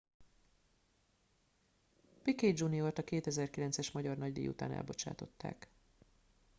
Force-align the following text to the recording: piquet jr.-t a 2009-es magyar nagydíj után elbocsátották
piquet 2.23 2.57
jr.-t 2.57 2.97
a 2.97 3.03
2009-es 3.03 3.91
magyar 3.91 4.17
nagydíj 4.17 4.47
után 4.47 4.71
elbocsátották 4.71 5.67